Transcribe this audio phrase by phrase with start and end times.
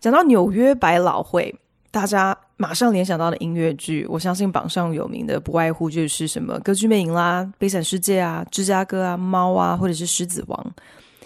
[0.00, 1.52] 讲到纽约百老汇，
[1.90, 10.72] 大家马上联想到的音乐剧，我相信榜上有名的不外乎就是什么《歌剧魅影》啦、《悲惨世界》啊、《芝加哥》啊、《猫》啊，或者是《狮子王》，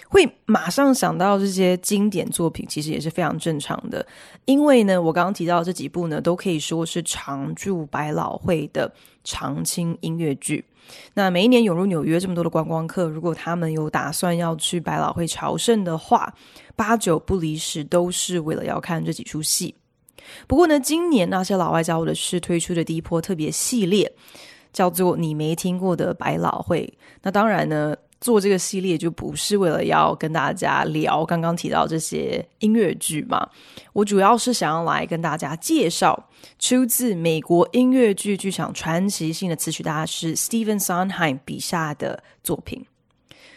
[0.08, 4.04] 会马上想到这些经典作品，其实也是非常正常的。
[4.46, 8.90] 因为呢，我刚刚提到这几部呢，都可以说是常驻百老汇的
[9.22, 10.64] 常青音乐剧。
[11.14, 16.34] 那每一年涌入纽约这么多的观光客，如果他们有打算要去百老汇朝圣的话，
[16.74, 19.74] 八九不离十都是为了要看这几出戏。
[20.46, 24.12] 不过呢，今年那些老外教我的是推出的第一波特别系列，
[24.72, 26.92] 叫做“你没听过的百老汇”。
[27.22, 27.96] 那当然呢。
[28.22, 33.46] 做这个系列就不是为了要跟大家聊刚刚提到这些音乐剧嘛，
[33.92, 42.86] 我主要是想要来跟大家介绍出自美国音乐剧剧场传奇性的词曲大师 Stephen Sondheim 笔下的作品。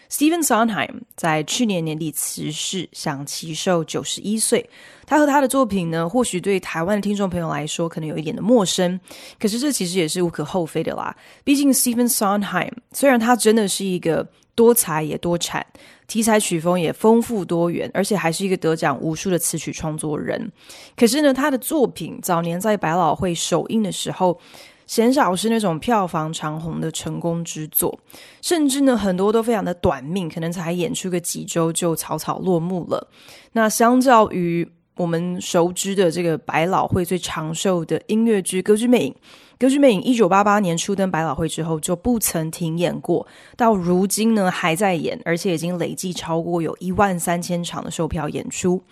[0.07, 4.69] Stephen Sondheim 在去年年底辞世，享耆寿九十一岁。
[5.05, 8.99] 他和他的作品呢，或许对台湾的听众朋友来说可能有一点的陌生，
[9.39, 11.15] 可是这其实也是无可厚非的啦。
[11.43, 14.25] 毕竟 Stephen Sondheim 虽然他真的是一个
[14.55, 15.65] 多才也多产，
[16.07, 20.51] 题材曲风也丰富多元，而且还是一个得奖无数的词曲创作人，
[20.95, 24.39] 可是呢，他的作品早年在百老汇首映的时候，
[24.87, 27.99] 鲜少是那种票房长红的成功之作，
[28.41, 33.07] 甚至呢，很多都非常的短命，可能才演出个几周就草草落幕了。
[33.51, 39.11] 那相较于我们熟知的这个百老汇最长寿的音乐剧《歌剧魅影》，
[39.57, 48.83] 《歌剧魅影》一九八八年初登百老汇之后就不曾停演过，到如今呢还在演，而且已经累计超过有一万三千场的售票演出。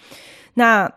[0.53, 0.89] 那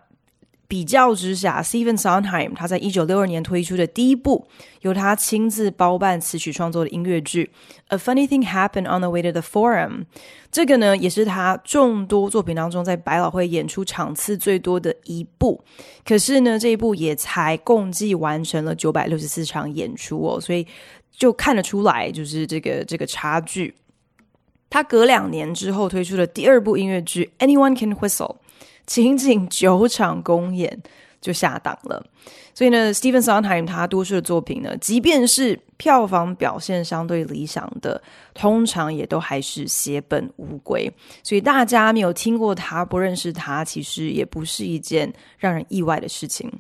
[0.69, 4.47] 比较之下，Stephen Sondheim 他在一九六二年推出的第一部
[4.81, 7.49] 由他亲自包办词曲创作的音乐剧
[7.95, 9.91] 《A Funny Thing Happened on the Way to the Forum》，
[10.51, 15.63] 这个呢也是他众多作品当中在百老汇演出场次最多的一部。
[16.05, 20.67] 可是呢，这一部也才共计完成了九百六十四场演出哦，所以
[21.17, 23.73] 就看得出来，就是这个这个差距。
[24.69, 28.35] 他隔两年之后推出的第二部音乐剧《Anyone Can Whistle》。
[28.87, 30.81] 仅仅九场公演
[31.21, 32.05] 就下档了，
[32.55, 38.01] 所以呢，Stephen Sondheim 他多数的作品呢，即便是票房表现相对理想的，
[38.33, 40.91] 通常也都还是血本无归。
[41.25, 46.51] 所以大家没有听过他，不认识他，其实也不是一件让人意外的事情。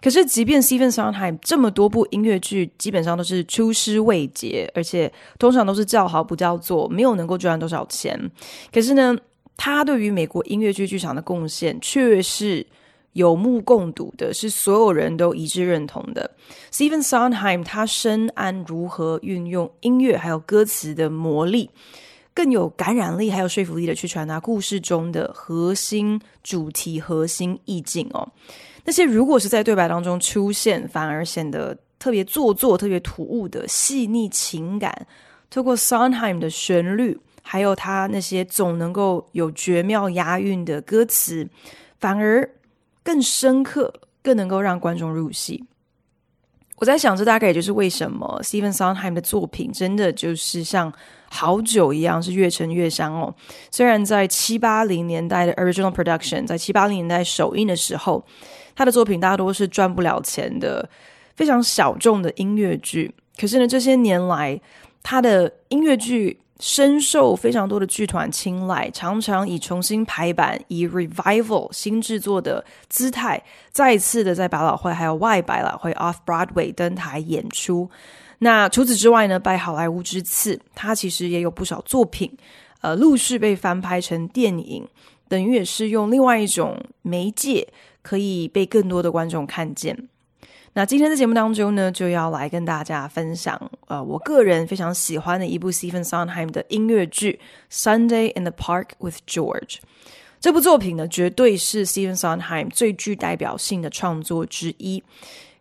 [0.00, 8.18] 可是，即便 Stephen Sondheim 这么多部音乐剧基本上都是出师未捷，而且通常都是叫好不叫座，没有能够赚多少钱。
[8.72, 9.14] 可是呢，
[9.56, 12.66] 他对于美国音乐剧剧场的贡献却是
[13.14, 16.30] 有目共睹的，是所有人都一致认同的。
[16.70, 21.70] Stephen Sondheim 他深谙如何运用音乐还有歌词的魔力，
[22.34, 28.28] 更有感染力还有说服力的去传达故事中的核心主题、核心意境哦。
[28.84, 35.06] 那些如果是在对白当中出现，反而显得特别做作、特别突兀的细腻情感，
[35.48, 37.18] 透过 Sondheim 的旋律。
[37.48, 41.48] 还有他那些总能够有绝妙押韵的歌词，
[42.00, 42.50] 反而
[43.04, 45.64] 更深刻，更能够让观众入戏。
[46.78, 50.92] 我在想，这大概也就是为什么 Stephen Sondheim 的作品真的就是像
[51.30, 53.32] 好酒一样，是越陈越香哦。
[53.70, 58.24] 虽然在七八零年代的 Original Production，在七八零年代首映的时候，
[58.74, 60.90] 他的作品大多是赚不了钱的，
[61.36, 63.14] 非常小众的音乐剧。
[63.40, 64.60] 可是呢，这些年来
[65.04, 66.40] 他的音乐剧。
[66.58, 77.90] 深受非常多的剧团青睐，常常以重新排版、以 revival 新制作的姿态，再次的在百老汇还有外百老汇 Off Broadway 登台演出。
[78.38, 82.30] 那除此之外呢，拜好莱坞之赐，他其实也有不少作品，
[82.80, 84.86] 呃，陆续被翻拍成电影，
[85.28, 87.66] 等于也是用另外一种媒介，
[88.02, 90.08] 可以被更多的观众看见。
[90.76, 97.40] 那今天的节目当中呢，就要来跟大家分享，呃，我个人非常喜欢的一部 Stephen Sondheim 的音乐剧
[97.74, 99.60] 《Sunday in the Park with George》。
[100.38, 105.02] 这部作品呢，绝对是 Stephen Sondheim 最具代表性的创作之一。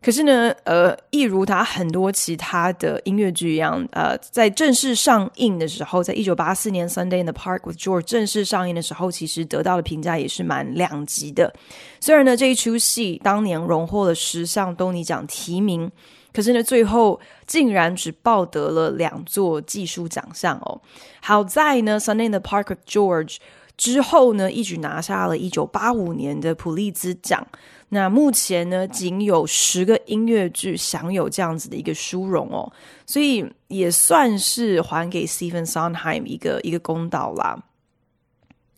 [0.06, 11.52] 可是呢，呃，一如他很多其他的音乐剧一样，呃，在正式上映的时候，在一九八四年《Sunday in the Park with George》正式上映的时候，其实得到的评价也是蛮两极的。
[12.00, 15.92] 虽然呢，这一出戏当年荣获了十项东尼奖提名，
[16.32, 20.80] 可是呢，最后竟然只抱得了两座技术奖项哦。
[21.20, 23.38] 好在呢，《Sunday in the Park with George》
[23.78, 27.46] 之后呢，一举拿下了一九八五年的普利兹奖。
[27.90, 32.72] 那目前呢，仅有十个音乐剧享有这样子的一个殊荣哦，
[33.06, 37.64] 所以也算是还给 Stephen Sondheim 一个一个公道啦。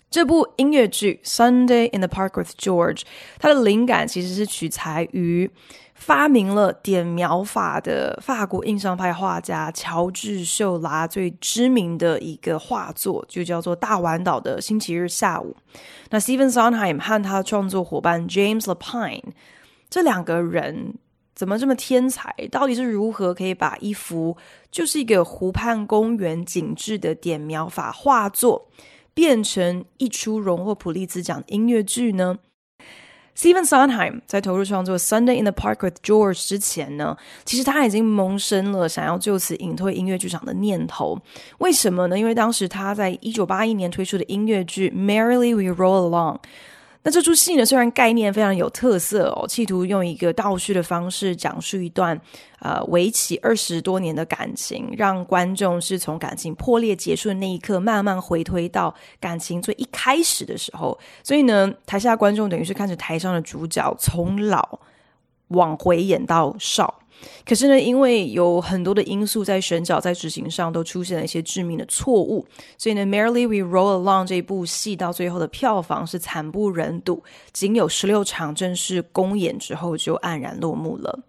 [0.10, 3.00] 这部音乐剧《Sunday in the Park with George》，
[3.40, 5.50] 它的灵感其实是取材于。
[5.98, 15.56] 发明了点描法的法国印象派画家乔治·秀拉最知名的一个画作，就叫做《大湾岛的星期日下午》。
[16.10, 19.24] 那 Steven Sondheim 和他的创作伙伴 James Lapine
[19.90, 20.94] 这两个人
[21.36, 22.34] 怎么这么天才？
[22.52, 24.38] 到底是如何可以把一幅
[24.72, 28.70] 就是一个湖畔公园景致的点描法画作，
[29.14, 32.38] 变成一出荣获普利兹奖的音乐剧呢
[33.38, 41.16] Steven Sondheim 在投入创作《Sunday in the Park with George》之前呢，其实他已经萌生了想要就此隐退音乐剧场的念头。
[41.60, 42.18] 为什么呢？
[42.18, 46.36] 因为当时他在一九八一年推出的音乐剧《Merrily We Roll Along》。
[47.08, 52.20] 那这出戏呢，虽然概念非常有特色哦，企图用一个倒叙的方式讲述一段
[52.60, 61.00] 呃为期二十多年的感情，让观众是从感情破裂结束的那一刻慢慢回推到感情最一开始的时候。
[61.24, 64.78] 所以呢，台下观众等于是看着台上的主角从老
[65.48, 67.00] 往回演到少。
[67.46, 72.46] 可是呢，因为有很多的因素在选角、在执行上都出现了一些致命的错误，
[72.78, 77.24] 所以呢，《Merrily We Roll Along》这部戏到最后的票房是惨不忍睹，
[77.54, 81.20] 仅有十六场正式公演之后就黯然落幕了。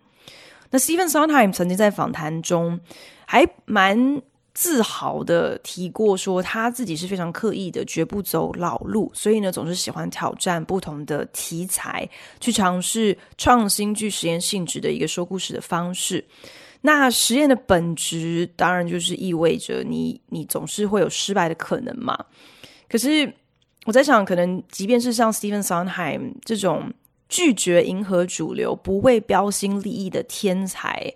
[0.70, 2.80] 那 Stephen Sondheim 曾经在访谈中
[3.26, 4.22] 还蛮。
[4.58, 12.08] 自豪的提过说，他自己是非常刻意的，绝不走老路，所以呢，总是喜欢挑战不同的题材，
[12.40, 16.24] 去尝试创新具实验性质的一个说故事的方式。
[16.80, 22.18] 那实验的本质，当然就是意味着你，你总是会有失败的可能嘛。
[22.88, 23.32] 可是
[23.84, 26.92] 我在想，可能即便是像 Stephen Sondheim 这种
[27.28, 31.14] 拒绝迎合主流、不为标新立异的天才。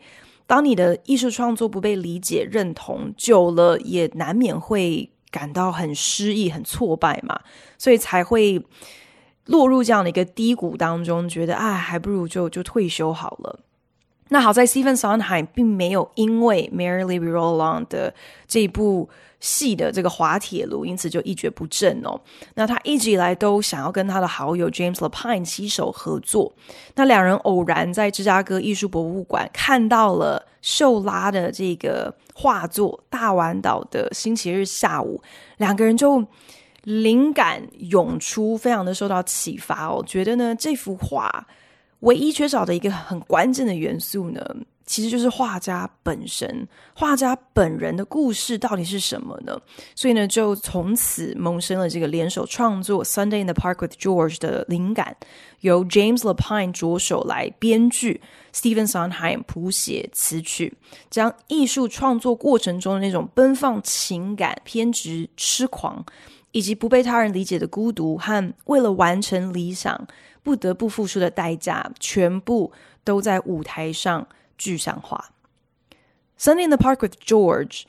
[0.53, 7.41] 当你的艺术创作不被理解、认同，久了也难免会感到很失意、很挫败嘛，
[7.79, 8.63] 所以才会
[9.47, 13.61] 落入这样的一个低谷当中，觉得哎，还不如就就退休好了。
[14.33, 18.15] 那好在 Stephen Sondheim 并没有因为 Merrily We Roll Along 的
[18.49, 22.19] 这一部戏的这个滑铁卢，因此就一蹶不振哦。
[22.55, 26.51] 那他一直以来都想要跟他的好友 James Lapine 携手合作。
[26.95, 35.21] 那两人偶然在芝加哥艺术博物馆看到了秀拉的这个画作《大湾岛的星期日下午》，
[35.59, 36.25] 两个人就
[36.85, 41.47] 灵感涌出，非常的受到启发哦，觉得呢这幅画。
[42.03, 44.45] 唯一缺少的一个很关键的元素呢，
[44.85, 46.67] 其实就是画家本身。
[46.95, 49.57] 画家本人的故事到底是什么呢？
[49.95, 55.17] 所以呢，就从此萌生了这个联手创作《Sunday in the Park with George》的灵感，
[55.61, 58.21] 由 James Lapine 着手来编剧
[58.53, 60.77] ，Stephen Sondheim 谱写词曲，
[61.09, 66.05] 将艺术创作过程中的那种奔放情感、偏执、痴狂，
[66.51, 70.07] 以及不被他人理解的孤独和为了完成理想，
[70.43, 72.73] 不得不付出的代价，全部
[73.05, 74.27] 都在舞台上
[74.59, 75.31] 具象化。
[76.45, 77.83] 《Sunny in the Park with George》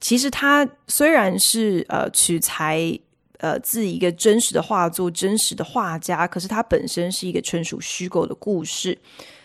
[0.00, 2.98] 其实它虽然是呃取材
[3.38, 8.98] 呃自一个真实的画作、真实的画家，可是它本身是一个纯属虚构的故事。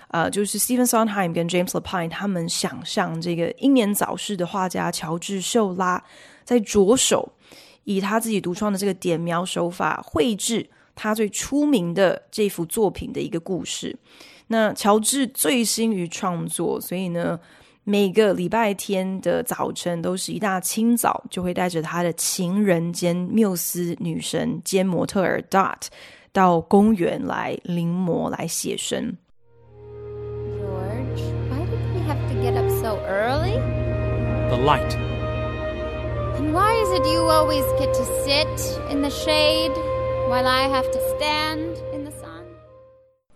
[0.09, 6.03] 呃，就是 Stephen Sondheim 跟 James Lapine 他们想象这个英年早逝的画家乔治秀拉，
[6.43, 7.31] 在着手
[7.85, 10.69] 以他自己独创的这个点描手法绘制。
[10.95, 13.98] 他最出名的这幅作品的一个故事。
[14.48, 17.39] 那乔治醉心于创作，所以呢，
[17.86, 25.88] 每个礼拜天的早晨都是一大清早，就会带着他的情人兼缪斯女神兼模特儿 Dot
[26.33, 29.15] 到公园来临摹、来写生。
[30.60, 33.57] George, why did we have to get up so early?
[34.50, 34.98] The light.
[36.38, 38.48] And why is it you always get to sit
[38.91, 39.71] in the shade?
[40.31, 42.45] While I have to stand in the sun.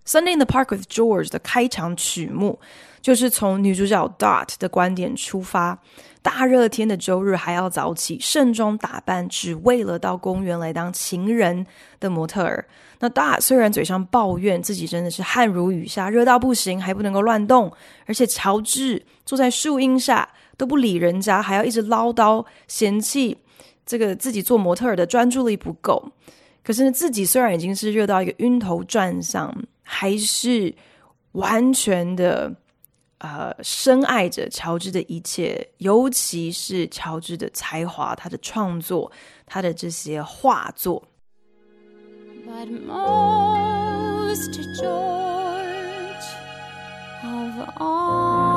[0.05, 2.57] Sunday in the Park with George 的开场曲目，
[3.01, 5.77] 就是从女主角 Dot 的观点出发，
[6.21, 11.65] 大热天的周日还要早起，盛装打扮，只为了到公园来当情人
[11.99, 12.65] 的模特儿。
[12.99, 17.69] 那 Dot 虽然嘴上抱怨自己真的是汗如雨下，热到不行，还不能够乱动，
[18.05, 23.39] 而且乔治坐在树荫下都不理人家，还要一直唠叨嫌弃
[23.85, 26.13] 这个自己做模特儿的专注力不够。
[26.65, 29.55] 可是呢，自己虽然已经是热到一个晕头转向。
[29.87, 30.73] 还是
[31.33, 32.51] 完全的
[33.19, 39.11] 呃深爱着乔治的一切，尤其是乔治的才华、他的创作、
[39.45, 41.07] 他的这些画作。
[42.47, 46.25] But most George
[47.21, 48.54] of all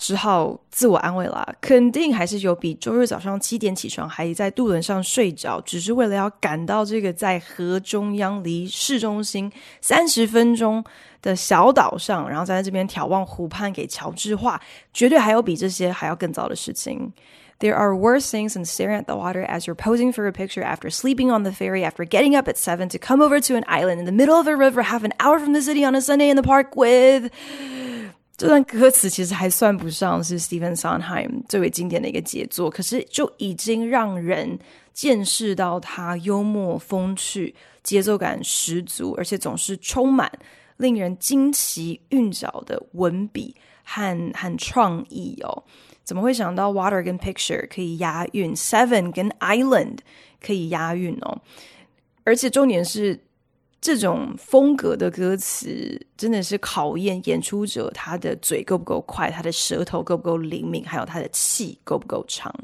[0.00, 9.52] 只好自我安慰了，肯定还是有比周日早上七点起床，还在渡轮上睡着，只是为了要赶到这个在河中央、离市中心
[9.82, 10.82] 三十分钟
[11.20, 14.58] 的小岛上，然后在这边眺望湖畔给乔治画，
[14.94, 17.12] 绝对还有比这些还要更糟的事情。
[17.58, 20.88] There are worse things than staring at the water as you're posing for a picture after
[20.88, 24.00] sleeping on the ferry, after getting up at seven to come over to an island
[24.00, 26.30] in the middle of a river, half an hour from the city on a Sunday
[26.30, 27.30] in the park with.
[28.40, 34.58] 这段歌词其实还算不上是 Stephen Sondheim 最为经典的一个杰作，可是就已经让人
[34.94, 40.32] 见识到他幽默风趣、节奏感十足，而且总是充满
[40.78, 43.54] 令人惊奇韵脚的文笔
[43.84, 45.62] 和和创意哦。
[46.02, 49.98] 怎么会想到 Water 跟 Picture 可以押韵，Seven 跟 Island
[50.42, 51.42] 可以押韵哦？
[52.24, 53.20] 而且重点是。
[53.80, 62.54] 这种风格的歌词真的是考验演出者他的嘴够不够快，他的舌头够不够灵敏，还有他的气够不够长。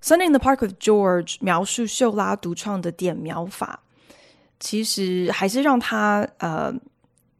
[0.00, 3.80] Sunday in the Park with George 描述秀拉独创的点描法，
[4.60, 6.72] 其实还是让他呃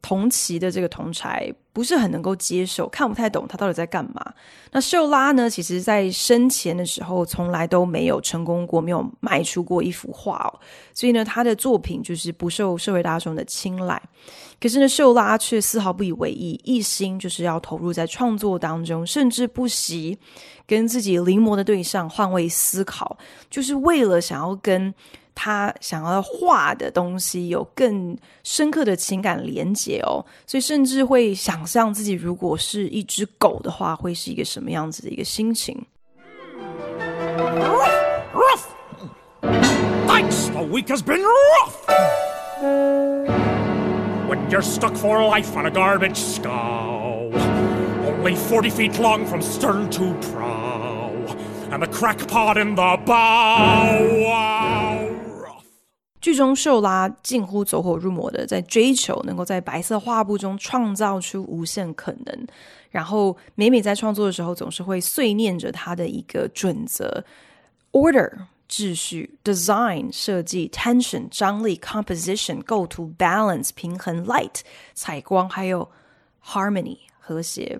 [0.07, 4.33] 同期的这个同侪不是很能够接受，看不太懂他到底在干嘛。
[4.71, 10.49] 那秀拉呢，其实在生前的时候从来都没有成功过，没有卖出过一幅画，
[10.93, 14.01] 所以呢，他的作品就是不受社会大众的青睐。
[14.61, 20.17] 可是呢，秀拉却丝毫不以为意，一心就是要投入在创作当中，甚至不惜。
[20.65, 23.17] 跟自己临摹的对象换位思考，
[23.49, 24.93] 就是为了想要跟
[25.39, 35.79] 他想要画的东西有更深刻的情感连结哦，所以甚至会想象自己如果是一只狗的话，会是一个什么样子的一个心情。
[56.19, 62.47] 剧中秀拉近乎走火入魔的在追求能够在白色画布中创造出无限可能，
[62.89, 67.23] 然后每每在创作的时候总是会碎念着他的一个准则
[67.91, 68.31] ：order
[68.67, 74.61] 秩序，design 设计，tension 张力，composition 构图，balance 平衡，light
[74.93, 75.89] 采光，还有
[76.43, 77.79] harmony 和谐。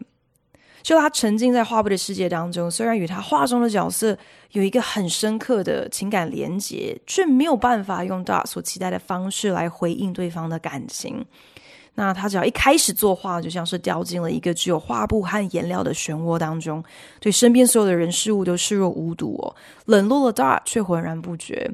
[0.88, 4.18] 就他沉浸在画布的世界当中，虽然与他画中的角色
[4.52, 11.26] 有一个很深刻的情感连结，却没有办法用 Dot 所期待的方式来回应对方的感情。
[11.96, 16.82] 那他只要一开始作画，就像是掉进了一个只有画布和颜料的漩涡当中，
[17.20, 19.54] 对身边所有的人事物都视若无睹哦，
[19.88, 21.70] 冷落了 Dot 却浑然不觉。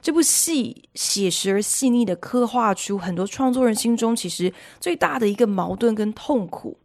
[0.00, 6.78] 这部戏写实而细腻的刻画出很多创作人心中其实最大的一个矛盾跟痛苦，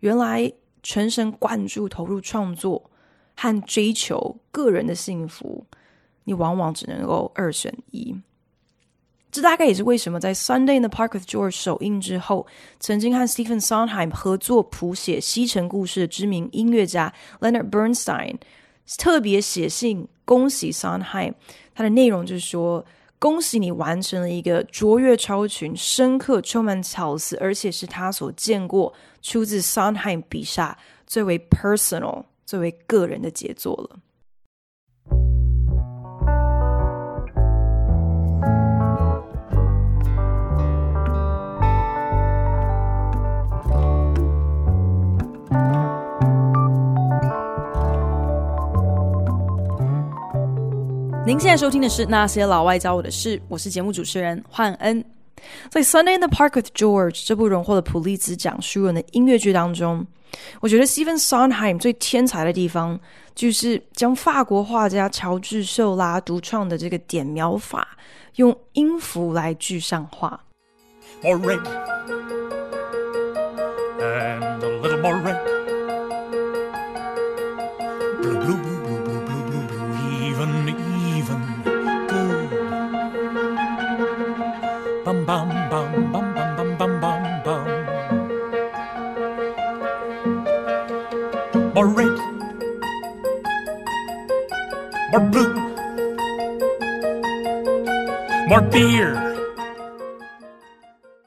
[0.00, 0.50] 原来。
[0.82, 2.90] 全神贯注投入创作
[3.36, 5.66] 和追求个人的幸福，
[6.24, 8.16] 你往往只能够二选一。
[9.30, 12.46] 这大概也是为什么在《Sunday in the Park with George》首映之后，
[12.80, 18.36] 曾经和 Stephen Sondheim 合作谱写《西城故事》的知名音乐家 Leonard Bernstein
[18.96, 21.34] 特别写信恭喜 Sondheim。
[21.74, 22.84] 他的内容就是说
[23.18, 34.00] ：“恭喜你完成了一个卓越超群、深刻、充满巧思，而且是他所见过出自 Sunheim 笔下最为 personal、最为个人的杰作了。”
[51.28, 55.04] 您现在收听的是《那些老外教我的事》，我是节目主持人焕恩。
[55.68, 60.06] 在《Sunday in the Park with George》这部荣获了普利兹奖书人的音乐剧当中，
[60.60, 62.98] 我觉得 Stephen Sondheim 最天才的地方，
[63.34, 67.86] 就是将法国画家乔治秀拉独创的这个点描法，
[68.36, 70.40] 用音符来具象化。
[71.22, 71.60] More red,
[74.00, 74.77] and
[85.28, 85.44] More
[91.86, 92.16] red,
[95.12, 95.52] more blue,
[98.48, 99.12] more beer。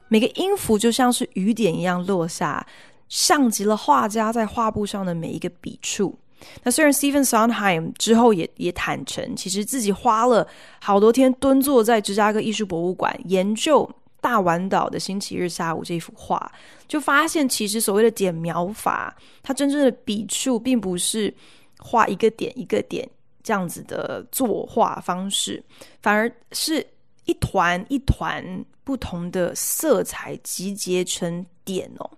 [0.08, 2.66] 每个音符就像是雨点一样落下，
[3.08, 6.18] 像极了画家在画布上的每一个笔触。
[6.62, 10.46] 那虽然 Stephen Sondheim 之后也也坦诚，其实自己花了
[10.80, 13.90] 好多天蹲坐在芝加哥艺术博物馆研究。
[14.20, 16.52] 大丸岛的星期日下午这幅画，
[16.86, 21.34] 就发现其实所谓的点描法，它真正的笔触并不是
[21.80, 23.04] 画一个点一个点
[23.42, 25.60] 这样子的作画方式，
[26.00, 26.86] 反而是
[27.24, 32.08] 一团一团不同的色彩集结成点哦，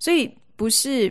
[0.00, 1.08] 所以不是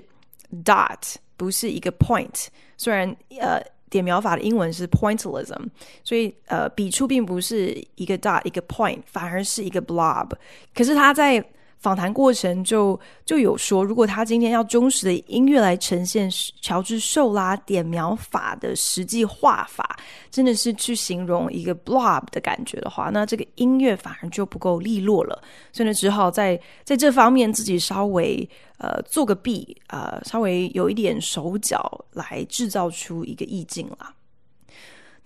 [0.65, 2.48] dot，不是一个 point，
[2.78, 3.62] 虽然呃。
[3.90, 5.68] 点描法的英文是 pointillism，
[6.04, 10.32] 所以呃，笔触并不是一个 dot 一个 point，反而是一个 blob。
[10.74, 11.40] 可是它在
[11.84, 16.30] 访谈过程就就有说，如果他今天要忠实的音乐来呈现
[16.62, 20.00] 乔治秀拉点描法的实际画法，
[20.32, 25.44] 真的是去形容一个 blob 的感觉的话，那这个音乐反而就不够利落了。
[25.74, 34.14] 所以呢，只好在在这方面自己稍微呃做个弊，呃，稍微有一点手脚来制造出一个意境啦。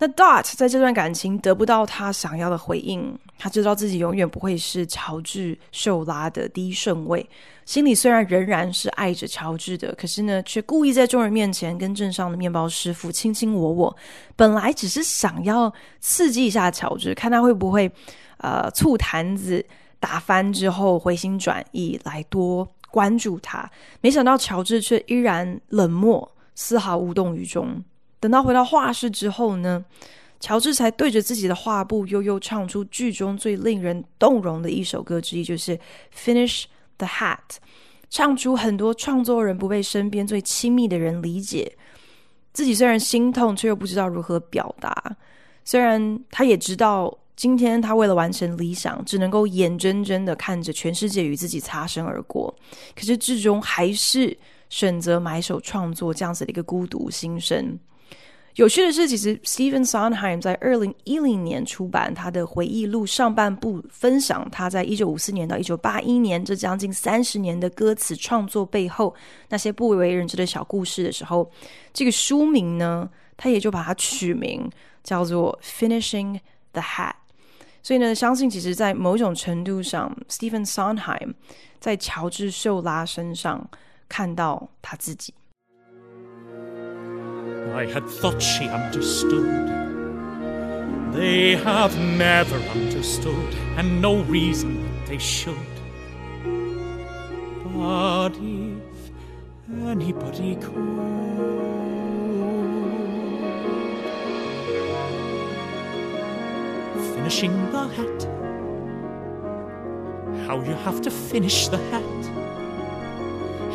[0.00, 7.28] 那 Dot 在这段感情得不到他想要的回应，他知道自己永远不会是乔治秀拉的第一顺位，
[7.64, 13.96] 心里虽然仍然是爱着乔治的，可是呢，却故意在众人面前跟镇上的面包师傅卿卿我我。
[14.36, 17.90] 本来只是想要刺激一下乔治，看他会不会
[18.36, 19.64] 呃醋坛子
[19.98, 23.68] 打翻之后回心转意，来多关注他。
[24.00, 27.82] 没想到乔治却依然冷漠，丝毫无动于衷。
[28.20, 29.84] 等到回到画室之后呢，
[30.40, 35.76] 乔治才对着自己的画布悠悠唱出剧中最令人动容的一首歌之一，就是
[36.16, 36.64] 《Finish
[36.96, 37.36] the Hat》，
[38.10, 41.76] 唱出很多创作人不被身边最亲密的人理解，
[42.52, 45.16] 自己虽然心痛，却又不知道如何表达。
[45.64, 52.52] 虽然他也知道，今天他为了完成理想，只能够眼睁睁的看着全世界与自己擦身而过，
[52.96, 54.36] 可是至终还是
[54.70, 57.78] 选择埋首创作这样子的一个孤独心声。
[58.54, 69.14] 有趣的是，其实 Stephen Sondheim 在二零一零年出版他的回忆录上半部，分享他在一九五四年到一九八一年这将近三十年的歌词创作背后
[69.48, 71.48] 那些不为人知的小故事的时候，
[71.92, 74.68] 这个书名呢，他也就把它取名
[75.04, 76.40] 叫做 Finishing
[76.72, 77.12] the Hat。
[77.80, 81.34] 所以呢，相信其实在某种程度上，Stephen Sondheim
[81.78, 83.70] 在乔治秀拉身上
[84.08, 85.32] 看到他自己。
[87.74, 89.68] I had thought she understood.
[91.12, 95.56] They have never understood, and no reason they should.
[97.74, 99.10] But if
[99.70, 100.74] anybody could,
[107.14, 108.20] finishing the hat,
[110.46, 112.22] how you have to finish the hat,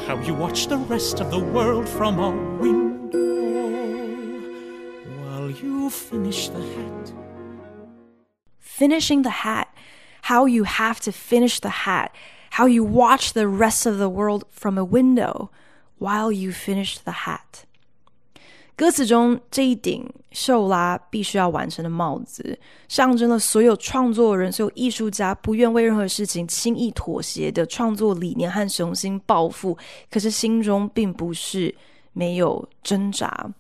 [0.08, 2.83] how you watch the rest of the world from a window
[5.83, 7.13] you finish the hat.
[8.61, 9.69] Finishing the hat.
[10.23, 12.11] How you have to finish the hat.
[12.53, 15.51] How you watch the rest of the world from a window
[15.99, 17.65] while you finish the hat.
[18.77, 22.57] 歌词中这一顶秀拉必须要完成的帽子，
[22.87, 29.77] 象征了所有创作人、所有艺术家不愿为任何事情轻易妥协的创作理念和雄心抱负，
[30.09, 31.75] 可是心中并不是
[32.13, 33.51] 没有挣扎。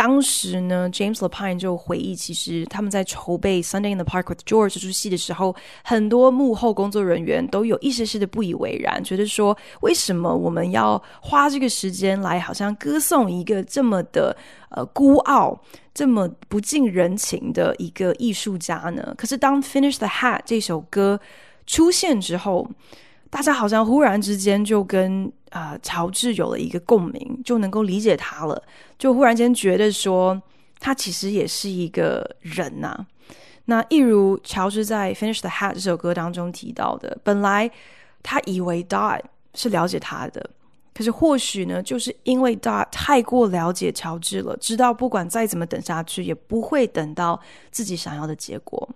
[0.00, 14.34] 当时呢，James Lapine 就回忆，其实他们在筹备《Sunday in the Park with George》这出戏的时候，很多幕后工作人员都有一些些的不以为然，觉得说，为什么我们要花这个时间来，好像歌颂一个这么的
[14.70, 15.60] 呃孤傲、
[15.92, 19.14] 这么不近人情的一个艺术家呢？
[19.18, 21.20] 可是当《Finish the Hat》这首歌
[21.66, 22.66] 出现之后，
[23.30, 28.62] 大家好像忽然之间就跟啊、乔治有了一个共鸣，就能够理解他了，
[28.98, 30.40] 就忽然间觉得说
[30.78, 33.06] 他其实也是一个人呐、
[33.64, 37.68] 那一如乔治在《Finish the Hat》这首歌当中提到的，本来
[38.22, 39.20] 他以为 Dot
[39.54, 40.50] 是了解他的，
[40.94, 47.40] 可是或许呢，就是因为 Dot 太过了解乔治了，知道不管再怎么等下去，也不会等到
[47.72, 48.88] 自己想要的结果。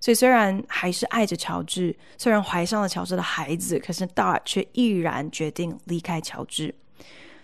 [0.00, 6.74] 所以，虽然还是爱着乔治，虽然怀上了乔治的孩子，可是 Dot 却毅然决定离开乔治。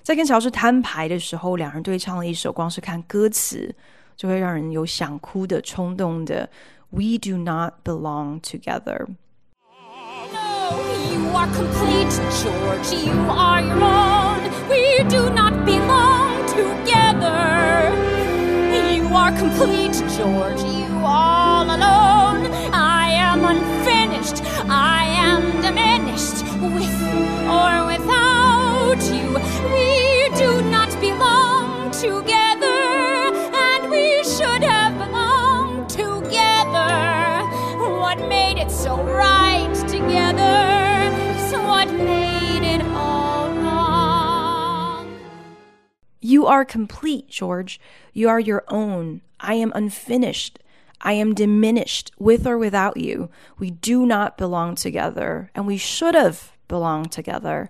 [0.03, 3.75] 在跟乔治摊牌的时候，两人对唱了一首，光是看歌词
[4.16, 6.49] 就会让人有想哭的冲动的
[6.90, 10.79] "We do not belong together"。No,
[11.11, 12.94] you are complete, George.
[13.05, 14.49] You are your own.
[14.68, 17.90] We do not belong together.
[18.94, 20.62] You are complete, George.
[20.62, 22.08] You all alone.
[26.62, 27.02] With
[27.48, 29.30] or without you.
[29.74, 32.82] We do not belong together,
[33.54, 37.45] and we should have belonged together.
[38.00, 41.10] What made it so right together?
[41.50, 45.17] So what made it all wrong?
[46.19, 47.80] You are complete, George.
[48.13, 49.22] You are your own.
[49.39, 50.60] I am unfinished.
[50.99, 53.29] I am diminished with or without you.
[53.59, 57.68] We do not belong together, and we should have belonged together.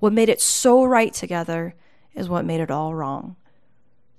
[0.00, 1.72] What made it so right together
[2.14, 3.36] is what made it all wrong.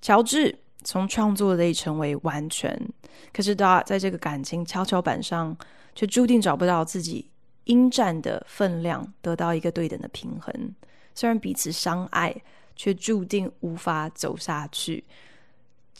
[0.01, 2.89] 乔治从创作类成为完全，
[3.31, 5.55] 可是 Dot 在这个感情跷跷板上，
[5.93, 7.29] 却注定找不到自己
[7.65, 10.73] 应占的分量，得到一个对等的平衡。
[11.13, 12.35] 虽然彼此相爱，
[12.75, 15.03] 却注定无法走下去。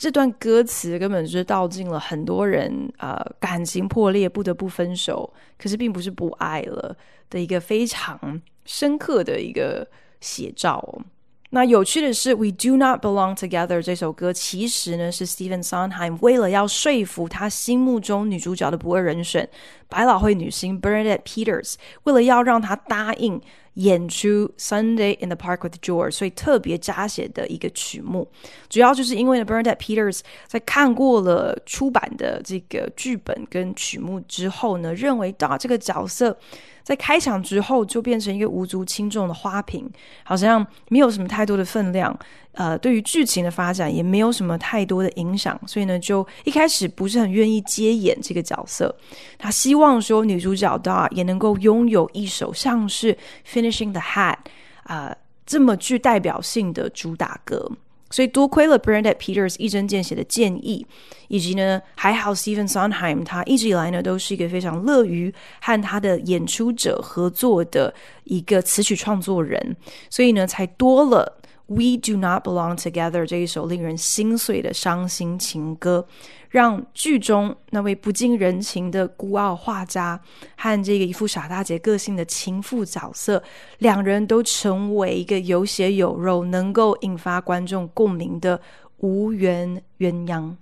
[0.00, 6.96] 这段歌词根本就是道尽了很多人呃感情破裂不得不分手，可是并不是不爱了
[7.28, 9.86] 的一个非常深刻的一个
[10.22, 11.02] 写照。
[11.50, 19.46] 那有趣的是，《We Do Not Belong Together》这首歌其实呢是 Steven Sondheim 为了要说服他心目中女主角的不二人选
[19.90, 21.74] 百老汇女星 Bernadette Peters，
[22.04, 23.40] 为了要让她答应。
[23.74, 28.28] 演出《Sunday in the Park with George》，所以特别加写的一个曲目，
[28.68, 36.36] 主要就是因为呢，Bernadette Peters 在看过了出版的这个剧本跟曲目之后呢，认为到这个角色。
[36.82, 39.88] 在开场之后，就变成一个无足轻重的花瓶，
[40.24, 42.18] 好像没有什么太多的分量。
[42.52, 48.94] 呃，对于剧情的发展也没有什么太多的影响，所以呢，就一开始不是很愿意接演这个角色。
[49.38, 53.14] 他希望说，女主角啊也能够拥有一首像是
[53.48, 54.34] 《Finishing the Hat》
[54.82, 57.70] 啊、这么具代表性的主打歌。
[58.10, 60.84] 所以多亏了 Bernadette Peters 一针见血的建议，
[61.28, 69.76] 以及呢，还好 Stephen Sondheim 他一直以来呢都是一个非常乐于和他的演出者合作的一个词曲创作人，
[70.10, 71.39] 所以呢才多了。
[71.72, 76.04] We do not belong together 这一首令人心碎的伤心情歌，
[76.48, 80.20] 让剧中那位不近人情的孤傲画家
[80.56, 83.40] 和这个一副傻大姐个性的情妇角色，
[83.78, 88.60] 两人都成为一个有血有肉、能够引发观众共鸣的
[88.96, 90.52] 无缘鸳鸯。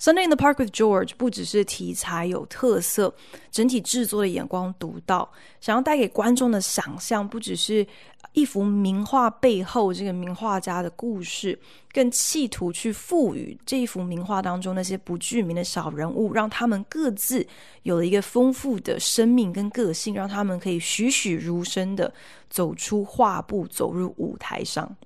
[0.00, 3.14] Sunday in the Park with George 不只是题材有特色，
[3.50, 7.86] 整体制作的眼光独到，想要带给观众的想象不只是
[8.32, 11.58] 一幅名画背后这个名画家的故事，
[11.92, 17.46] 更企图去赋予这一幅名画当中那些不具名的小人物，让他们各自
[17.82, 22.10] 有了一个丰富的生命跟个性，让他们可以栩栩如生的
[22.48, 24.96] 走出画布，走入舞台上。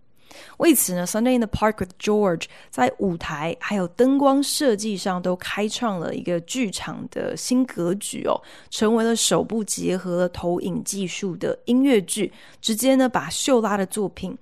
[0.59, 14.37] 为此呢，《Sunday in the Park with George》在舞台还有灯光设计上都开创了一个剧场的新格局哦，成为了首部结合了投影技术的音乐剧，直接呢把秀拉的作品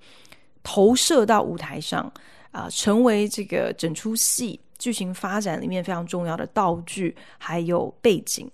[0.61, 2.11] 投射到舞台上
[2.51, 8.47] 啊、成为这个整出戏剧情发展里面非常重要的道具还有背景。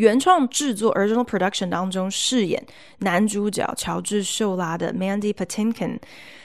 [0.00, 2.64] 原创制作 （original production） 当中饰演
[3.00, 5.98] 男主角乔治·秀拉的 Mandy Patinkin，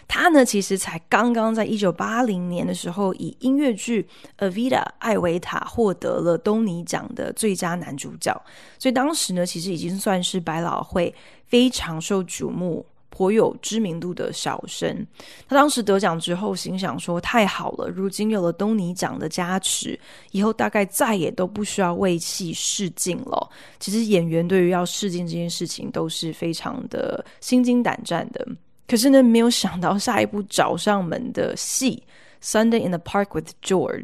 [0.09, 4.05] 他呢其实才刚刚在一九八零年的时候，以音乐剧
[4.45, 8.33] 《Avita》艾维塔获得了东尼奖的最佳男主角，
[8.77, 11.15] 所以当时呢其实已经算是百老汇
[11.47, 12.85] 非常受瞩目。
[13.15, 15.07] 颇有知名度的小生，
[15.47, 19.97] 他当时得奖之后，心想说：“太好了，如今有了东尼奖的加持，
[20.31, 23.49] 以后大概再也都不需要为戏试镜了。”
[23.79, 28.45] 其实演员对于要试镜这件事情都是非常的心惊胆战的。
[28.85, 32.03] 可是呢，没有想到下一部找上门的戏
[32.45, 34.03] 《Sunday in the Park with George》，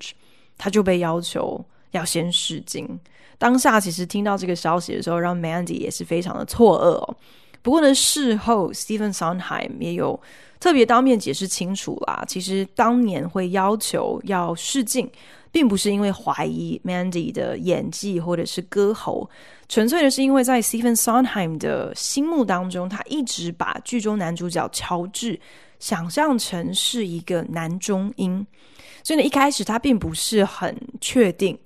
[0.57, 2.87] 他就被要求要先试镜。
[3.37, 7.17] 当下其实听到这个消息的时候，让 Mandy 也是非常的错愕哦。
[7.61, 10.19] 不过呢，事后 Stephen Sondheim 也有
[10.59, 12.23] 特别当面解释清楚啦。
[12.27, 15.09] 其实当年会要求要试镜，
[15.51, 19.29] 并不是因为怀疑 Mandy 的演技或者是歌喉，
[19.69, 25.39] 纯粹的是因为在 Stephen Sondheim 的心目当中，他一直把剧中男主角乔治
[25.79, 28.45] 想象成是一个男中音，
[29.03, 31.57] 所以呢，一开始他并不是很确定。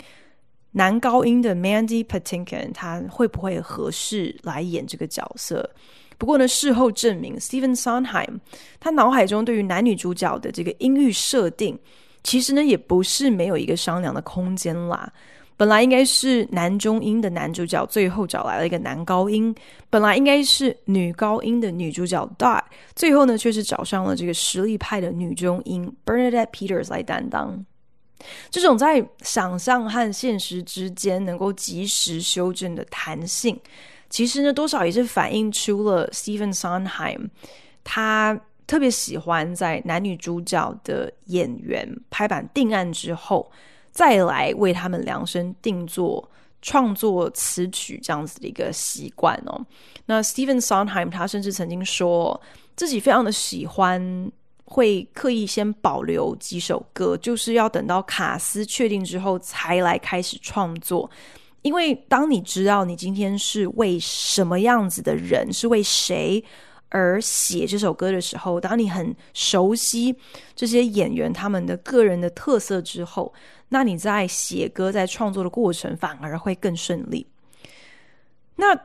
[0.77, 5.69] 男高音的 Mandy Patinkin，他会不会合适来演这个角色？
[6.17, 8.39] 不过呢，事后证明，Stephen Sondheim
[8.77, 11.79] 他脑海中对于男女主角的这个音域设定，
[12.25, 15.09] 其实呢也不是没有一个商量的空间啦。
[15.55, 19.53] 本来应该是男中音的男主角，最后找来了一个男高音；
[19.89, 27.65] 本来应该是女高音的女主角 Dot，最后呢却是找上了这个实力派的女中音 Bernadette Peters 来担当。
[28.49, 33.59] 这种在想象和现实之间能够及时修正的弹性，
[34.09, 37.29] 其实呢，多少也是反映出了 Stephen Sondheim
[37.83, 43.51] 他特别喜欢在男女主角的演员拍板定案之后，
[43.91, 49.63] 再来为他们量身定做创作词曲这样子的一个习惯哦。
[50.05, 52.41] 那 Stephen Sondheim 他甚至曾经说
[52.75, 54.31] 自己非常的喜欢。
[54.67, 61.09] 会刻意先保留几首歌，就是要等到卡司确定之后才来开始创作。
[61.61, 66.43] 因为当你知道你今天是为什么样子的人，是为谁
[66.89, 70.15] 而写这首歌的时候，当你很熟悉
[70.55, 73.31] 这些演员他们的个人的特色之后，
[73.69, 77.25] 那你在写歌、在创作的过程反而会更顺利。
[78.55, 78.75] 那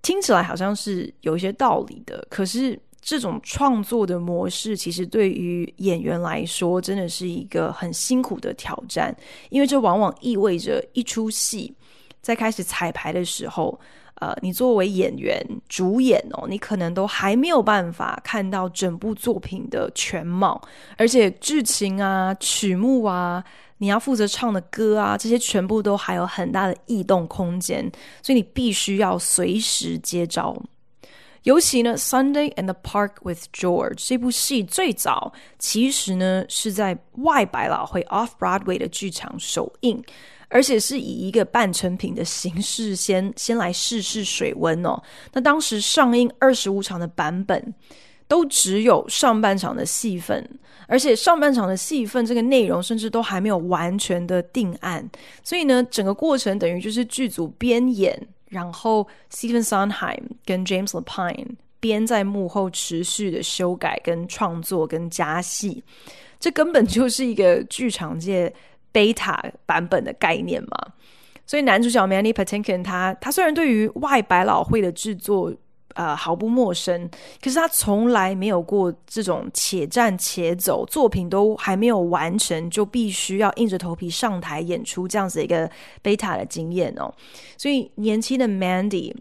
[0.00, 2.80] 听起来好像是有一些道理的，可是。
[3.00, 9.16] 这种创作的模式，其实对于演员来说，真的是一个很辛苦的挑战，
[9.50, 11.72] 因为这往往意味着一出戏
[12.20, 13.78] 在开始彩排的时候，
[14.16, 20.60] 呃，你作为演员主演哦，你可能都还没有办法看到整部作品的全貌，
[20.96, 23.42] 而且剧情啊、曲目啊，
[23.78, 27.88] 你要负责唱的歌啊，这些全部都还有很大的异动空间，
[28.22, 30.60] 所以你必须要随时接招。
[31.44, 40.02] 尤其呢，《Sunday in the Park with George》这部戏最早其实呢是在外百老汇 （Off Broadway） 的剧场首映，
[40.48, 45.00] 而且是以一个半成品的形式先先来试试水温哦。
[45.32, 47.74] 那当时上映二十五场的版本，
[48.26, 50.46] 都只有上半场的戏份，
[50.86, 55.08] 而且上半场的戏份这个内容甚至都还没有完全的定案，
[55.42, 58.28] 所以呢，整个过程等于就是剧组边演。
[58.48, 65.82] 然后，Stephen Sondheim 跟 James Lapine 边在幕后持续的修改、跟创作、跟加戏，
[66.40, 68.52] 这根本就是一个剧场界
[68.92, 70.92] beta 版本的概念嘛。
[71.46, 75.54] 所以男主角 Manny Patinkin 他他虽然对于外百老汇的制作，
[75.98, 77.10] 呃，毫不陌生。
[77.42, 85.68] 可是他从来没有过这种且战且走，作品都还没有完成，就必须要硬着头皮上台演出这样子的一个
[86.00, 87.12] 贝塔的经验哦。
[87.56, 89.12] 所以年轻的 Mandy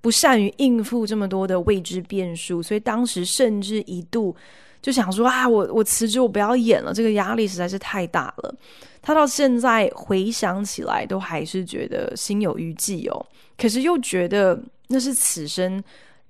[0.00, 4.36] 不善于应付这么多的未知变数，所以当时甚至一度
[4.80, 8.54] 就想说啊，我我辞职，我不要演了，这个压力实在是太大了。
[9.00, 13.26] 他到现在回想起来，都还是觉得心有余悸哦。
[13.58, 14.56] 可是又觉得
[14.86, 15.82] 那是此生。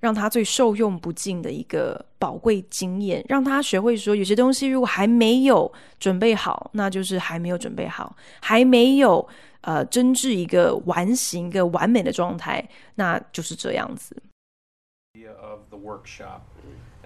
[0.03, 9.25] 让他最受用不尽的一个宝贵经验，让他学会说，有些东西如果还没有准备好，那就是还没有准备好，还没有
[9.61, 14.13] 呃真挚一个完形、一个完美的状态，那就是这样子。
[15.15, 16.41] Of the workshop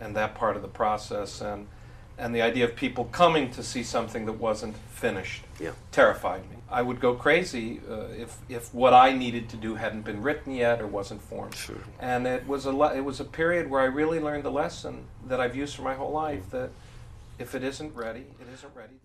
[0.02, 1.66] and that part of the process and
[2.18, 6.58] and the idea of people coming to see something that wasn't finished, yeah, terrified me.
[6.70, 10.54] I would go crazy uh, if if what I needed to do hadn't been written
[10.54, 11.56] yet or wasn't formed.
[11.56, 11.78] Sure.
[12.00, 15.06] And it was a le- it was a period where I really learned the lesson
[15.28, 16.72] that I've used for my whole life that
[17.40, 18.96] if it isn't ready, it isn't ready.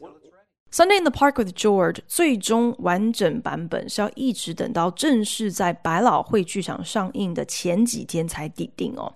[0.73, 9.13] Sunday in the Park with George 最终完整版本是要一直等到正式在百老汇剧场上映的前几天才抵定哦。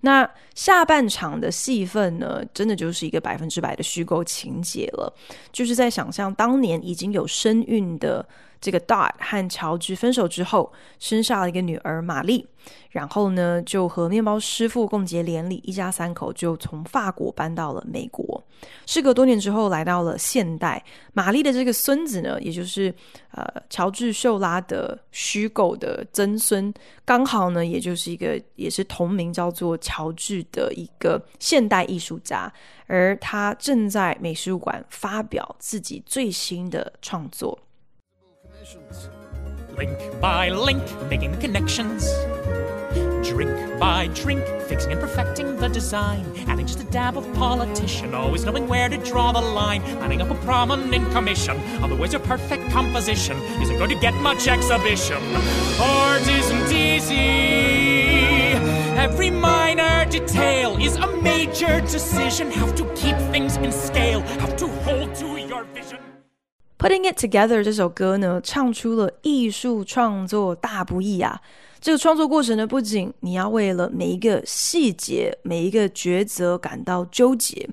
[0.00, 5.12] 那下半场的戏份呢，真的就是一个百分之百的虚构情节了，
[5.50, 8.24] 就是在想象当年已经有身孕的。
[8.60, 12.46] 这个 Dot 和乔治分手之后，生下了一个女儿玛丽，
[12.90, 18.44] 然后呢，就和面包师傅共结连理，一家三口就从法国搬到了美国。
[18.84, 22.94] 事隔多年之后，来到了现代，玛丽的这个孙子呢，也就是
[23.30, 26.72] 呃乔治秀拉的虚构的曾孙，
[27.06, 32.52] 刚好呢，也就是一个也是同名叫做乔治的一个现代艺术家，
[32.86, 37.58] 而他正在美术馆发表自己最新的创作。
[39.78, 42.04] Link by link, making the connections.
[43.26, 46.26] Drink by drink, fixing and perfecting the design.
[46.46, 49.82] Adding just a dab of politician, always knowing where to draw the line.
[50.00, 51.56] Lining up a prominent commission.
[51.82, 55.22] Otherwise, your perfect composition isn't going to get much exhibition.
[55.80, 57.80] Art isn't easy.
[58.98, 62.50] Every minor detail is a major decision.
[62.50, 65.99] Have to keep things in scale, have to hold to your vision.
[66.80, 71.38] Putting It Together 这首歌呢，唱出了艺术创作大不易啊！
[71.78, 77.68] 这个创作过程呢，不仅你要为了每一个细节、每一个抉择感到纠结，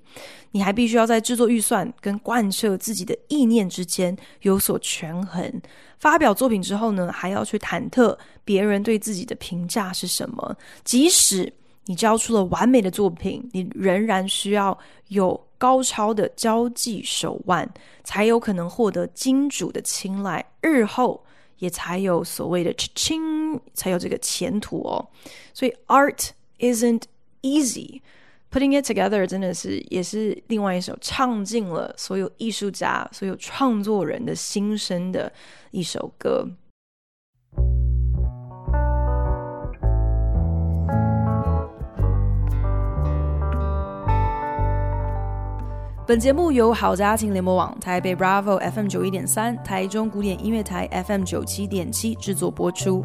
[0.52, 5.62] 你还必须要在制作预算跟贯彻自己的意念之间有所权衡。
[6.00, 10.54] 发表作品之后呢，还要去忐忑别人对自己的评价是什么。
[10.84, 11.54] 即使
[11.86, 17.70] 你交出了完美的作品，你仍然需要有高超的交际手腕，
[18.04, 21.24] 才有可能获得金主的青睐，日后
[21.58, 25.10] 也才有所谓的 cha-ching，才有这个前途哦。
[25.54, 27.04] 所以 art isn't
[27.41, 35.32] easy，putting it together 真的是也是另外一首唱尽了所有艺术家、所有创作人的心声的
[35.72, 36.48] 一首歌。
[46.08, 53.04] 本节目由好家庭联盟网、台北 Bravo FM 九一点三、台中古典音乐台 FM 九七点七制作播出。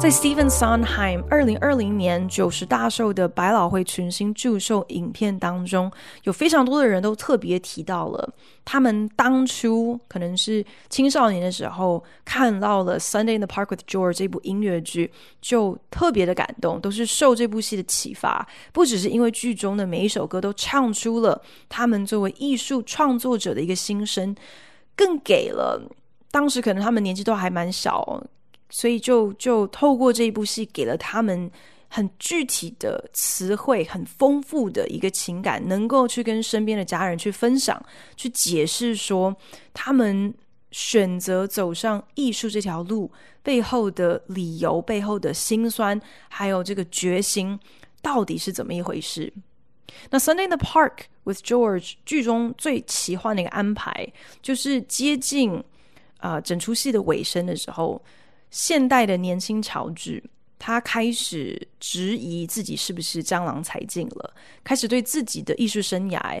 [0.00, 8.32] 在 Stephen Sondheim 二零二零年九十大寿的百老汇群星祝寿影片当中，有非常多的人都特别提到了，
[8.64, 24.34] 他们当初可能是青少年的时候看到了《Sunday in the Park with George》这部音乐剧，就特别的感动，都是受这部戏的启发，不只是因为剧中的每一首歌都唱出了他们作为艺术创作者的一个心声，
[24.96, 25.78] 更给了
[26.30, 28.24] 当时可能他们年纪都还蛮小。
[28.70, 31.50] 所以就就透过这一部戏，给了他们
[31.88, 37.84] 很具体的词汇，很丰富的一个情感，能够去跟身边的家人去分享，
[38.16, 39.36] 去解释说
[39.74, 40.32] 他们
[40.70, 43.10] 选择走上艺术这条路
[43.42, 47.58] 背后的理由、背后的辛酸，还有这个决心
[48.00, 49.32] 到底是怎么一回事。
[50.10, 55.60] 那《Sunday in the Park with George》剧中最奇幻的一个安排，就是接近
[56.18, 58.00] 啊、整出戏的尾声的时候。
[58.50, 60.22] 现代的年轻乔治，
[60.58, 64.34] 他开始质疑自己是不是江郎才尽了，
[64.64, 66.40] 开始对自己的艺术生涯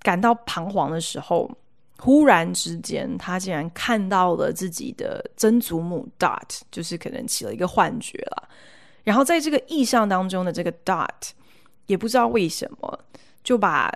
[0.00, 1.50] 感到彷徨的时候，
[1.98, 8.48] 忽然之间，他竟然看到了自己的曾祖母 Dot，就是可能起了一个幻觉了。
[9.04, 11.30] 然后在这个意象当中的这个 Dot，
[11.86, 13.04] 也不知道为什么，
[13.44, 13.92] 就把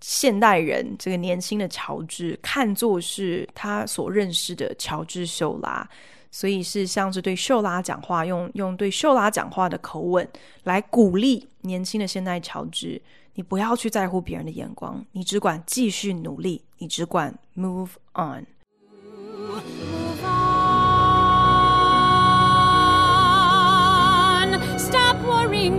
[0.00, 5.88] 现代人这个年轻的乔治看作是他所认识的乔治秀拉。
[6.30, 10.28] 所以是像是对秀拉讲话，用用对秀拉讲话的口吻
[10.64, 13.00] 来鼓励年轻的现代乔治，
[13.34, 18.46] 你不要去在乎别人的眼光，你只管继续努力，你只管 move on。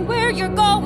[0.06, 0.79] Where you're going.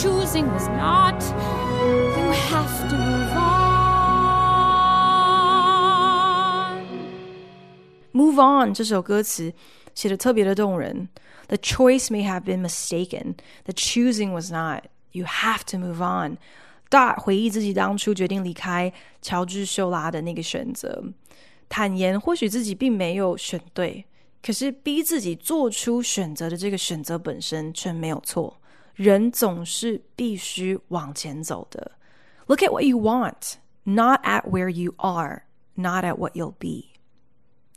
[0.00, 1.22] choosing was not.
[2.16, 3.56] You have to move on.
[8.12, 9.52] Move on 这首歌词
[9.94, 11.08] 写得特别的动人。
[11.48, 13.34] The choice may have been mistaken.
[13.64, 14.84] The choosing was not.
[15.12, 16.38] You have to move on.
[16.90, 21.02] Dot 回忆自己当初决定离开乔治秀拉的那个选择。
[21.68, 24.04] 坦言，或许自己并没有选对，
[24.40, 28.56] 可是逼自己做出选择的这个选择本身却没有错。
[28.95, 31.91] 人总是必须往前走的。
[32.47, 35.43] Look at what you want, not at where you are,
[35.75, 36.89] not at what you'll be.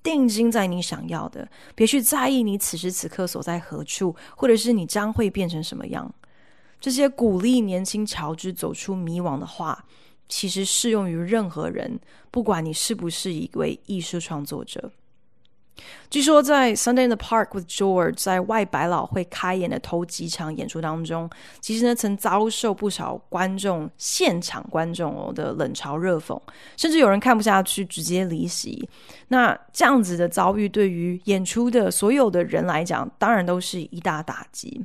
[0.03, 6.13] 定睛在你想要的，别去在意你此时此刻所在何处，或者是你将会变成什么样。
[6.79, 9.83] 这些鼓励年轻乔治走出迷惘的话，
[10.29, 11.99] 其实适用于任何人，
[12.31, 14.93] 不管你是不是一位艺术创作者。
[16.09, 21.29] 据说，在《Sunday in the Park with George》在外百老汇开演的头几场演出当中，
[21.61, 26.41] 其实呢曾遭受不少观众现场观众的冷嘲热讽，
[26.77, 28.89] 甚至有人看不下去直接离席。
[29.29, 34.85] 那这样子的遭遇，对于演出的所有的人来讲，当然都是一大打击。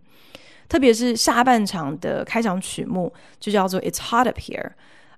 [0.67, 4.63] 特别是下半场的开场曲目，就叫做《It's Hot Up Here》。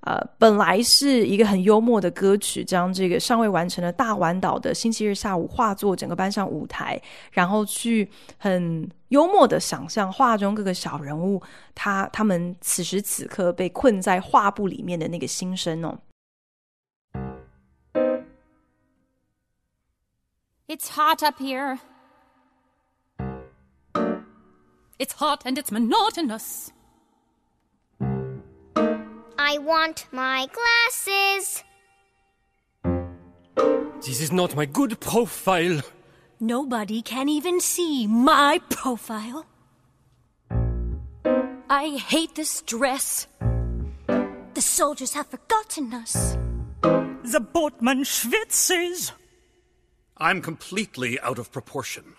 [0.02, 6.99] 呃，本来是一个很幽默的歌曲，将这个尚未完成的大环岛的星期日下午化作整个搬上舞台，
[7.32, 11.41] 然后去很幽默的想象画中各个小人物，
[11.76, 15.99] 他他们此时此刻被困在画布里面的那个心声哦。
[20.68, 21.78] It's hot up here.
[24.97, 26.70] It's hot and it's monotonous.
[29.44, 31.64] I want my glasses.
[34.06, 35.82] This is not my good profile.
[36.39, 39.48] Nobody can even see my profile.
[41.70, 43.28] I hate this dress.
[44.54, 46.38] The soldiers have forgotten us.
[47.34, 49.12] The boatman schwitzes.
[50.18, 52.14] I'm completely out of proportion.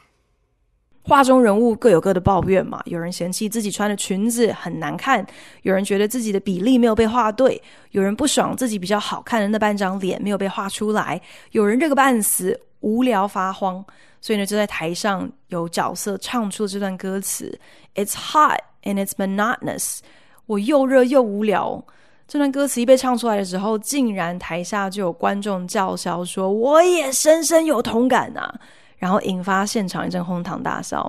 [1.05, 5.27] 画中人物各有各的抱怨嘛，有人嫌弃自己穿的裙子很难看，
[5.63, 13.85] 有人觉得自己的比例没有被画对，有人不爽自己比较好看的那半张脸没有被画出来，有人这个半死无聊发慌，
[14.21, 17.59] 所以呢就在台上有角色唱出了这段歌词
[17.97, 19.99] ：It's hot and it's monotonous。
[20.47, 21.85] 我又热又无聊。
[22.29, 28.55] 这段歌词一被唱出来的时候，竟然台下就有观众叫嚣说：“我也深深有同感啊！”
[29.03, 31.03] 然后引发现场一阵哄堂大笑，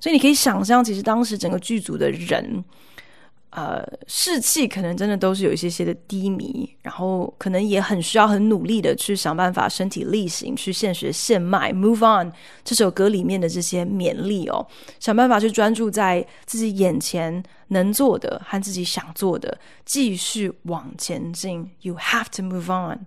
[0.00, 2.64] 所以你可以想象，其实当时整个剧组的人，
[3.50, 14.64] 呃，士气可能真的都是有一些些的低迷，然后可能也很需要很努力的去想办法身体力行，去现学现卖，move on 这首歌里面的这些勉励哦，
[15.00, 21.68] 想办法去专注在自己眼前能做的和自己想做的，继续往前进。
[21.80, 23.06] You have to move on。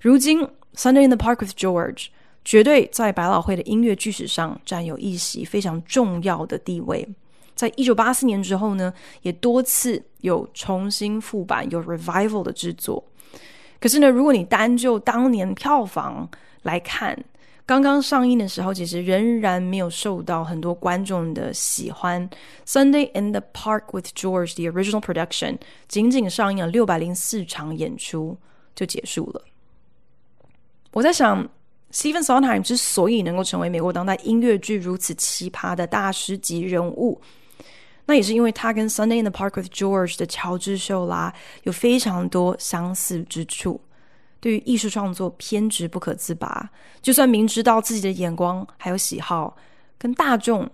[0.00, 0.44] 如今
[0.74, 2.08] ，Sunday in the Park with George。
[2.44, 7.08] 绝对在百老汇的音乐剧史上占有一席非常重要的地位。
[7.54, 8.92] 在一九八四年之后呢，
[9.22, 13.02] 也多次有重新复版、有 revival 的制作。
[13.80, 16.28] 可是呢，如果你单就当年票房
[16.62, 17.16] 来看，
[17.64, 22.28] 刚刚上映的时候，其实仍然没有受到很多观众的喜欢。
[22.66, 28.36] Sunday in the Park with George the original production 仅仅上映了六百零四场演出
[28.74, 29.42] 就结束了。
[30.90, 31.48] 我在想。
[31.94, 37.20] Stephen Sondheim 之所以能够成为美国当代音乐剧如此奇葩的大师级人物，
[38.04, 41.32] 那也是因为他跟《Sunday in the Park with George》的乔治·秀拉
[41.62, 43.80] 有非常多相似之处。
[44.40, 46.68] 对于艺术创作偏执不可自拔，
[47.00, 49.56] 就算明知道自己的眼光还有喜好
[49.96, 50.68] 跟大众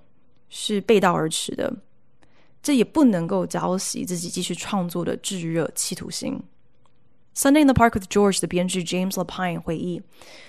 [0.49, 1.71] 是背道而驰的，
[2.63, 6.33] 这也不能够浇熄自己继续创作的炙热企图心。
[7.41, 10.03] 《Sunday in the Park with George》的编剧 James Lapine 回忆，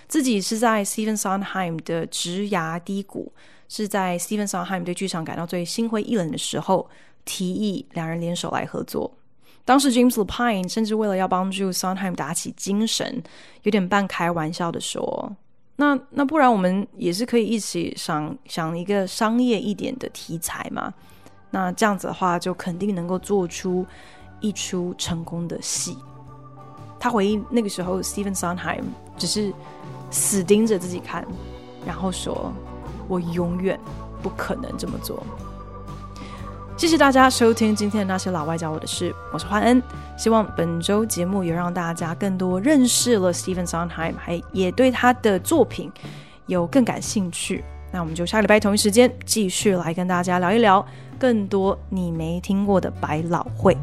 [0.09, 3.31] 自己是在 Stephen Sondheim 的职涯低谷，
[3.69, 6.89] 是在 Stephen Sondheim 对剧场感到最心灰意冷的时候，
[7.23, 9.09] 提议两人联手来合作。
[9.63, 13.23] 当时 James Lapine 甚至为了要帮助 Sondheim 打起精神，
[13.63, 15.33] 有点半开玩笑的说
[15.77, 20.93] ：“那那不然我们也是可以一起想想一个商业一点的题材嘛？
[21.51, 23.85] 那这样子的话，就肯定能够做出
[24.41, 25.95] 一出成功的戏。”
[27.01, 28.83] 他回忆那个时候，Stephen Sondheim
[29.17, 29.51] 只是
[30.11, 31.25] 死盯着自己看，
[31.83, 32.53] 然后说
[33.09, 33.79] ：“我永远
[34.21, 35.25] 不可能这么做。”
[36.77, 39.81] 谢谢大家收听今天的那些老外教我的事，我是欢恩。
[40.15, 45.91] 希望本周节目也让大家更多认识了 Stephen Sondheim，还也对他的作品
[46.45, 47.63] 有更感兴趣。
[47.91, 50.85] 那我们就下个礼拜同一时间继续来跟大家聊一聊
[51.17, 53.75] 更多你没听过的百老汇。